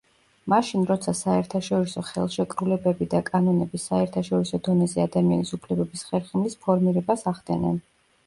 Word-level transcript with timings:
მაშინ 0.51 0.85
როცა 0.91 1.11
საერთაშორისო 1.17 2.01
ხელშეკრულებები 2.07 3.07
და 3.11 3.19
კანონები 3.27 3.81
საერთაშორისო 3.85 4.61
დონეზე 4.69 5.05
ადამიანის 5.05 5.53
უფლებების 5.59 6.07
ხერხემლის 6.09 6.57
ფორმირებას 6.65 7.25
ახდენენ. 7.33 7.79